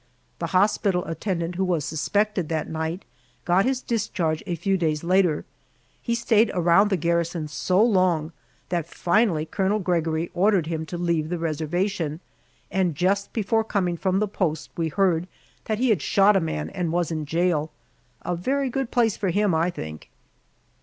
[0.39, 3.05] The hospital attendant who was suspected that night
[3.45, 5.45] got his discharge a few days later.
[6.01, 8.31] He stayed around the garrison so long
[8.69, 12.19] that finally Colonel Gregory ordered him to leave the reservation,
[12.71, 15.27] and just before coming from the post we heard
[15.65, 17.69] that he had shot a man and was in jail.
[18.23, 20.09] A very good place for him, I think.